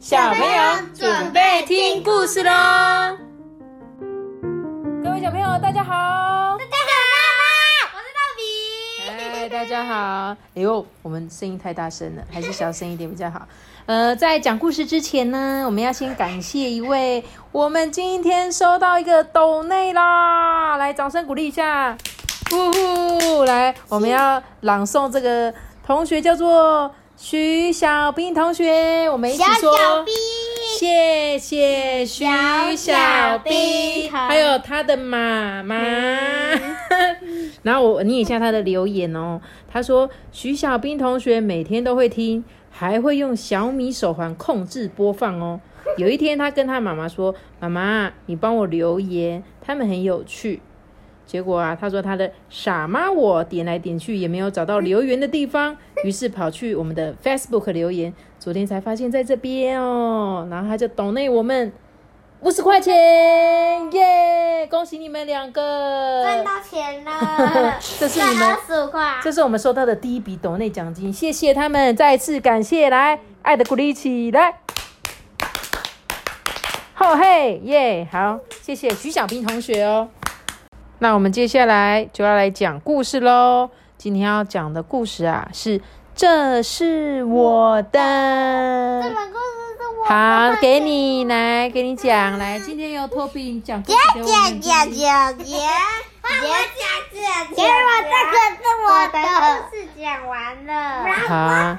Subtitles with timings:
[0.00, 0.62] 小朋友
[0.94, 2.50] 准备听故事喽！
[5.04, 6.56] 各位小朋友，大家好！
[6.56, 8.40] 大家好，我是大比。
[9.10, 10.34] 嗨，大家好！
[10.54, 13.46] 哎呦，我们声音太大声了，还是小声一点比较好。
[13.84, 17.22] 呃，在讲故事之前呢，我们要先感谢一位，
[17.52, 21.94] 我们今天收到一个抖内啦，来，掌声鼓励一下！
[22.50, 25.52] 呼呼，来，我们要朗诵这个
[25.86, 26.90] 同学叫做。
[27.22, 29.76] 徐小兵同学，我们一起说，
[30.78, 32.24] 谢谢徐
[32.74, 35.76] 小兵，还有他的妈妈。
[37.62, 39.38] 然后我念一下他的留言哦，
[39.68, 45.60] 他说徐小兵同学每天都会听，还会用小米手环控制播放哦。
[45.98, 50.62] 有一天，他跟他妈妈说：“妈妈，你帮我留言，他们很有趣。”
[51.30, 61.72] 结果啊，他说他的傻妈我点来点去也没有找到留言的地方，于是跑去我们的 Facebook 留言，昨天才发现在这边哦，然后他就懂内我们
[62.40, 62.92] 五十块钱
[63.92, 66.20] 耶，恭喜你们两个。
[66.24, 74.56] 赚到钱了，这是你们二十五块，这是我们收到的第一笔抖内奖金，谢谢他们，再次感谢，来爱的鼓励起来，
[76.94, 80.08] 吼嘿耶，好，谢谢徐小兵同学哦。
[81.02, 83.70] 那我们接下来就要来讲故事喽。
[83.96, 85.80] 今天要讲的故事啊，是
[86.14, 89.00] 这是我的。
[89.02, 92.58] 这本故事是我好，给你来，给你讲来。
[92.58, 94.60] 今天由托比讲故事给我们。
[94.60, 94.98] 姐姐姐
[95.38, 95.56] 姐姐，
[96.22, 97.16] 我讲姐
[97.56, 97.68] 给，我
[98.02, 100.72] 这个是我的故事讲完了。
[101.26, 101.76] 好，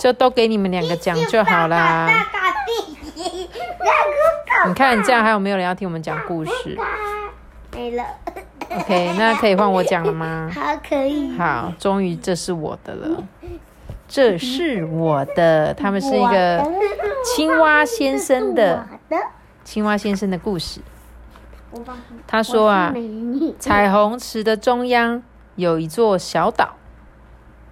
[0.00, 2.08] 就都给你们两个讲就好啦。
[4.66, 6.76] 你看这样还有没有人要听我们讲故事？
[7.70, 8.04] 没了。
[8.76, 10.50] OK， 那可以换我讲了吗？
[10.54, 11.30] 好，可以。
[11.36, 13.22] 好，终于这是我的了，
[14.08, 15.72] 这是我的。
[15.74, 16.64] 他们是一个
[17.24, 18.86] 青蛙先生的
[19.62, 20.80] 青蛙先生的故事。
[22.26, 22.94] 他说啊，
[23.58, 25.22] 彩虹池的中央
[25.56, 26.76] 有一座小岛，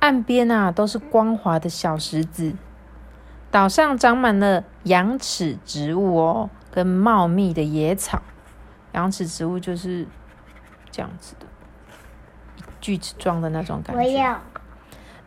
[0.00, 2.52] 岸边啊都是光滑的小石子，
[3.50, 8.22] 岛上长满了羊齿植物哦，跟茂密的野草。
[8.92, 10.06] 羊齿植物就是。
[10.92, 11.46] 这样子的，
[12.80, 14.02] 锯齿状的那种感觉。
[14.02, 14.40] 我要。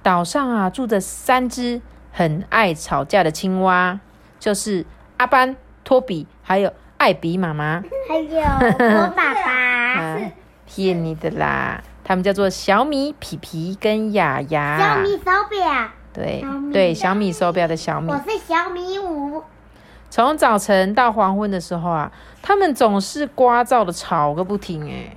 [0.01, 1.81] 岛上啊，住着三只
[2.13, 3.99] 很爱吵架的青蛙，
[4.39, 4.85] 就是
[5.17, 7.83] 阿班、托比，还有艾比妈妈。
[8.07, 10.19] 还有我爸爸。
[10.67, 11.81] 骗你的啦！
[12.03, 14.77] 他们叫做小米、皮皮跟雅雅。
[14.77, 15.89] 小米手表。
[16.13, 18.11] 对对，小米手表的小米。
[18.11, 19.43] 我是小米五。
[20.09, 22.11] 从早晨到黄昏的时候啊，
[22.41, 25.15] 他们总是聒噪的吵个不停，哎。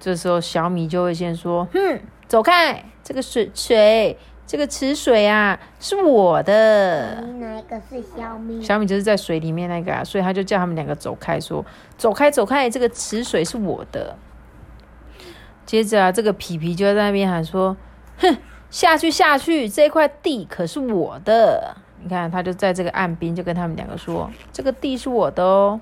[0.00, 2.84] 这时候小米就会先说：“哼，走开！
[3.02, 4.16] 这个水水，
[4.46, 7.20] 这个池水啊，是我的。
[7.40, 8.62] 哪一个是小米？
[8.62, 11.64] 小米就是在水里面那个啊，所以他就叫他们两个走开，说：
[11.96, 12.70] 走开，走开！
[12.70, 14.16] 这个池水是我的。
[15.66, 17.76] 接着啊，这个皮皮就在那边喊说：
[18.18, 18.36] 哼，
[18.70, 19.68] 下去，下去！
[19.68, 21.76] 这块地可是我的。
[22.00, 25.80] 你看，他就在这个岸边，就跟他们两个说：这个地是我的哦。”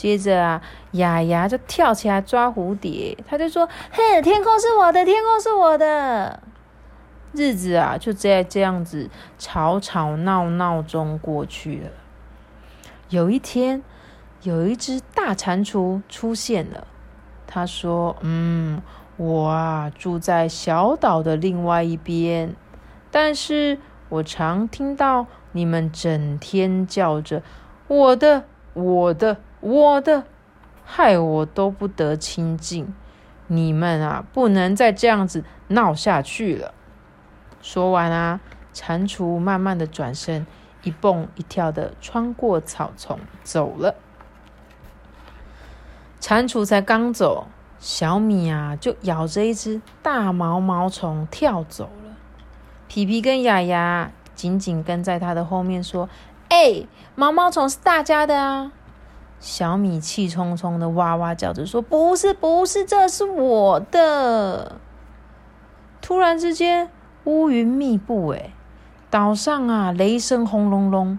[0.00, 0.62] 接着啊，
[0.92, 6.42] 雅雅就跳起来抓蝴蝶，他就说：“哼，天空是我的，天空是我的。”
[7.36, 11.90] 日子啊，就在这样子吵吵闹闹中过去了。
[13.10, 13.82] 有一天，
[14.40, 16.86] 有一只大蟾蜍出现了。
[17.46, 18.80] 他说：“嗯，
[19.18, 22.56] 我啊住在小岛的另外一边，
[23.10, 23.78] 但是
[24.08, 27.42] 我常听到你们整天叫着
[27.86, 30.24] 我的，我的。”我的，
[30.84, 32.94] 害我都不得清净。
[33.46, 36.72] 你们啊，不能再这样子闹下去了。
[37.60, 38.40] 说完啊，
[38.72, 40.46] 蟾蜍慢慢的转身，
[40.82, 43.96] 一蹦一跳的穿过草丛走了。
[46.20, 47.48] 蟾蜍才刚走，
[47.78, 52.14] 小米啊就咬着一只大毛毛虫跳走了。
[52.88, 56.08] 皮皮跟雅雅紧紧跟在他的后面说
[56.48, 58.72] ：“哎，毛毛虫是大家的啊！”
[59.40, 64.76] 小米气冲冲的哇哇叫着说：“不是，不是，这是我的！”
[66.02, 66.90] 突然之间，
[67.24, 68.52] 乌云密布，哎，
[69.08, 71.18] 岛上啊，雷声轰隆隆，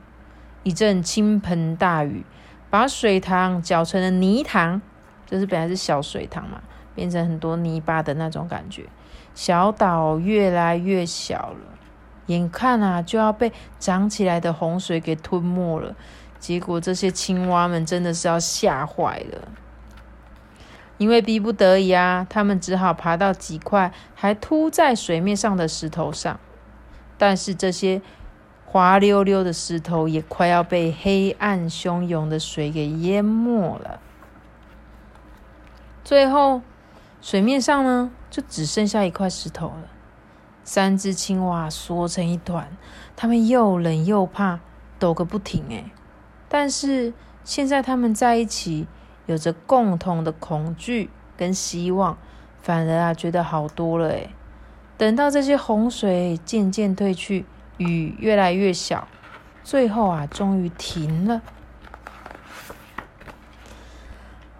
[0.61, 2.23] 一阵倾盆大雨，
[2.69, 4.81] 把水塘搅成了泥塘，
[5.25, 6.61] 就是本来是小水塘嘛，
[6.93, 8.85] 变成很多泥巴的那种感觉。
[9.33, 11.79] 小岛越来越小了，
[12.27, 15.95] 眼看啊，就要被涨起来的洪水给吞没了。
[16.41, 19.47] 结果这些青蛙们真的是要吓坏了，
[20.97, 26.39] 因为逼不得已啊，他们只好爬到几块还凸在水面上的石头上。
[27.17, 28.01] 但是这些
[28.65, 33.99] 滑溜溜的石头也快要被黑暗汹涌的水给淹没了。
[36.03, 36.61] 最后，
[37.21, 39.83] 水面上呢，就只剩下一块石头了。
[40.63, 42.75] 三只青蛙缩成一团，
[43.15, 44.59] 它们又冷又怕，
[44.97, 45.63] 抖个不停。
[45.69, 45.91] 哎，
[46.53, 47.13] 但是
[47.45, 48.85] 现在他们在一起，
[49.25, 52.17] 有着共同的恐惧跟希望，
[52.61, 54.09] 反而啊，觉得好多了。
[54.09, 54.27] 哎，
[54.97, 57.45] 等到这些洪水渐渐退去，
[57.77, 59.07] 雨越来越小，
[59.63, 61.41] 最后啊，终于停了。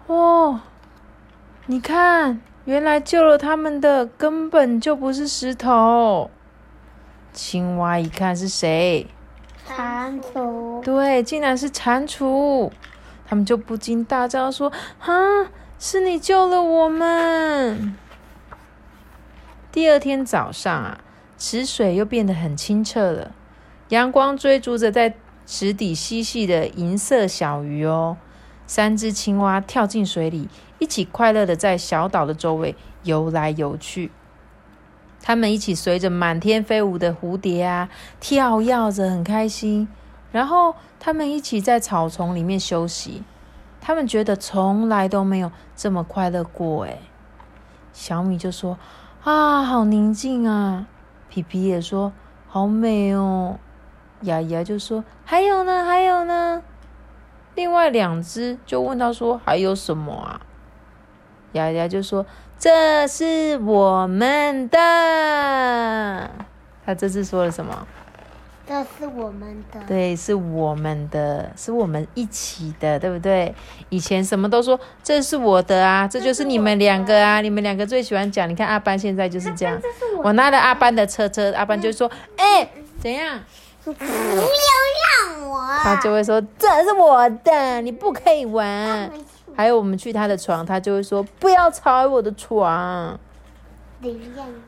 [0.06, 0.62] 哇！
[1.66, 6.30] 你看，原来救了他们的根本就不是石头。
[7.34, 9.06] 青蛙一看是谁？
[9.68, 10.82] 蟾蜍。
[10.82, 12.70] 对，竟然是蟾蜍。
[13.26, 15.12] 他们就不禁大叫说：“哈，
[15.78, 17.96] 是你救了我们！”
[19.72, 21.00] 第二天早上啊，
[21.38, 23.32] 池水又变得很清澈了，
[23.88, 25.14] 阳光追逐着在
[25.46, 28.16] 池底嬉戏的银色小鱼哦。
[28.66, 30.48] 三只青蛙跳进水里。
[30.78, 32.74] 一起快乐的在小岛的周围
[33.04, 34.10] 游来游去，
[35.22, 37.88] 他们一起随着满天飞舞的蝴蝶啊
[38.20, 39.88] 跳跃着，很开心。
[40.32, 43.22] 然后他们一起在草丛里面休息，
[43.80, 46.84] 他们觉得从来都没有这么快乐过。
[46.84, 46.98] 哎，
[47.92, 48.78] 小米就说
[49.22, 50.86] ：“啊，好宁静啊！”
[51.28, 52.12] 皮皮也说
[52.48, 53.58] ：“好美哦！”
[54.22, 56.62] 丫丫就说：“还有呢，还有呢。”
[57.54, 60.40] 另外两只就问他说：“还有什么啊？”
[61.52, 62.24] 丫丫就说
[62.62, 64.78] ：“这是我们的。”
[66.86, 67.84] 他这次说了什么？
[68.64, 69.80] 这是我们的。
[69.88, 73.52] 对，是我们的，是我们一起的，对不对？
[73.88, 78.48] 以前什么都说这是我的啊，这就是你们两个啊，你们两个最喜欢讲。
[78.48, 79.76] 你看阿班现在就是这样，
[80.22, 82.68] 我拿了阿班的车车，阿班就说：“哎，
[83.00, 83.40] 怎样？
[83.82, 89.10] 不要让我。”他就会说：“这是我的，你不可以玩。”
[89.54, 93.18] 还有我们去他的床，他就会说不要吵我的床。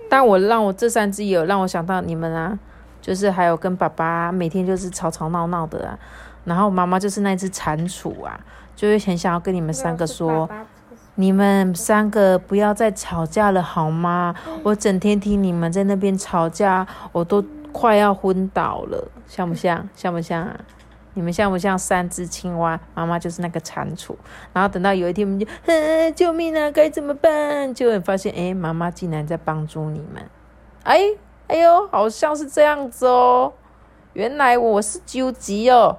[0.08, 2.56] 但我让我这三只有让我想到你们啊，
[3.00, 5.98] 就是还有跟爸爸每天就是吵吵闹闹的啊。
[6.44, 8.38] 然后妈妈就是那只蟾蜍啊，
[8.76, 10.48] 就会很想要跟你们三个说，
[11.16, 14.34] 你们三个不要再吵架了好吗？
[14.62, 17.42] 我整天听你们在那边吵架，我都
[17.72, 19.88] 快要昏倒了，像不像？
[19.96, 20.60] 像不像啊？
[21.14, 22.78] 你们像不像三只青蛙？
[22.94, 24.14] 妈妈就是那个蟾蜍。
[24.52, 25.46] 然后等到有一天，我们就，
[26.14, 26.70] 救命啊！
[26.70, 27.72] 该怎么办？
[27.72, 30.22] 就会发现，哎，妈妈竟然在帮助你们。
[30.82, 31.00] 哎，
[31.46, 33.52] 哎呦，好像是这样子哦。
[34.12, 35.98] 原来我是纠集哦，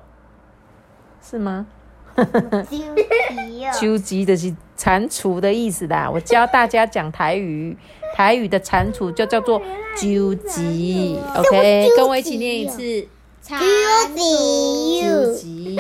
[1.21, 1.65] 是吗？
[2.15, 2.23] 纠
[2.63, 2.85] 集
[3.65, 6.09] 哦， 纠集的是蟾蜍的意思啦。
[6.09, 7.77] 我教大家讲台语，
[8.15, 9.61] 台语的蟾蜍就叫做
[9.97, 11.19] 纠集。
[11.35, 13.07] OK，跟我一起念一次。
[13.47, 13.55] 超
[14.15, 15.77] 级级，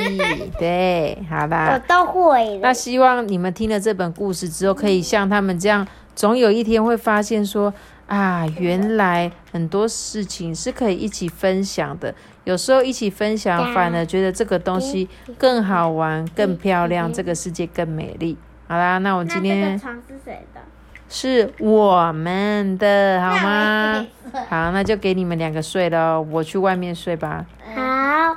[0.59, 2.59] 对，好吧，我都会。
[2.59, 7.73] 那希望你们听了这本故事之后，可以像他们这样，总有一天会发现说
[8.05, 12.13] 啊，原来很多事情是可以一起分享的。
[12.43, 15.09] 有时候一起分享，反而觉得这个东西
[15.39, 18.37] 更好玩、更漂亮，这个世界更美丽。
[18.67, 20.61] 好啦，那我今天床是谁的？
[21.09, 24.05] 是我们的，好吗？
[24.49, 27.43] 好，那就给你们两个睡了，我去外面睡吧。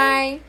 [0.00, 0.40] 拜。